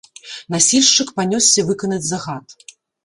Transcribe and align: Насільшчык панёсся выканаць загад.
Насільшчык 0.53 1.07
панёсся 1.19 1.67
выканаць 1.71 2.03
загад. 2.11 2.45